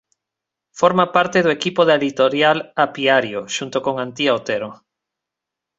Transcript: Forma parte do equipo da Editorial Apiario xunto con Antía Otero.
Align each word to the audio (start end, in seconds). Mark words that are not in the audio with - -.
Forma 0.79 1.05
parte 1.17 1.37
do 1.45 1.53
equipo 1.57 1.81
da 1.85 1.97
Editorial 2.01 2.57
Apiario 2.85 3.39
xunto 3.55 3.77
con 3.85 3.95
Antía 4.05 4.31
Otero. 4.39 4.69